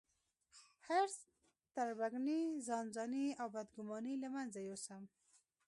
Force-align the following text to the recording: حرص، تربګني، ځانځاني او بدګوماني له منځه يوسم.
حرص، 0.85 1.17
تربګني، 1.75 2.41
ځانځاني 2.67 3.27
او 3.41 3.47
بدګوماني 3.55 4.13
له 4.23 4.27
منځه 4.35 4.59
يوسم. 4.69 5.03